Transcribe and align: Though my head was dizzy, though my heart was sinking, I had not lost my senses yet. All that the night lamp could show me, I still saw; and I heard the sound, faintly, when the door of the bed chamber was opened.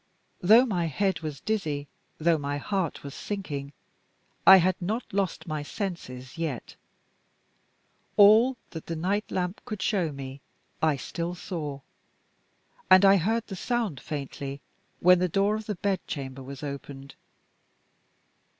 Though 0.39 0.65
my 0.65 0.85
head 0.87 1.19
was 1.19 1.39
dizzy, 1.41 1.87
though 2.17 2.39
my 2.39 2.57
heart 2.57 3.03
was 3.03 3.13
sinking, 3.13 3.71
I 4.47 4.57
had 4.57 4.75
not 4.81 5.03
lost 5.13 5.45
my 5.45 5.61
senses 5.61 6.39
yet. 6.39 6.75
All 8.17 8.57
that 8.71 8.87
the 8.87 8.95
night 8.95 9.29
lamp 9.29 9.61
could 9.63 9.79
show 9.83 10.11
me, 10.11 10.41
I 10.81 10.95
still 10.95 11.35
saw; 11.35 11.81
and 12.89 13.05
I 13.05 13.17
heard 13.17 13.45
the 13.45 13.55
sound, 13.55 13.99
faintly, 13.99 14.59
when 15.01 15.19
the 15.19 15.29
door 15.29 15.53
of 15.53 15.67
the 15.67 15.75
bed 15.75 15.99
chamber 16.07 16.41
was 16.41 16.63
opened. 16.63 17.13